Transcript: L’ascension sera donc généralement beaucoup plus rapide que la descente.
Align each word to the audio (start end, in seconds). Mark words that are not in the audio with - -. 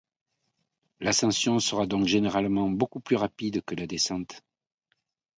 L’ascension 0.99 1.59
sera 1.59 1.85
donc 1.85 2.07
généralement 2.07 2.71
beaucoup 2.71 2.99
plus 2.99 3.17
rapide 3.17 3.61
que 3.61 3.75
la 3.75 3.85
descente. 3.85 4.41